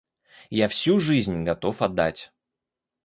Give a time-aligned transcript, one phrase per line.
[0.49, 2.33] Я всю жизнь готов отдать...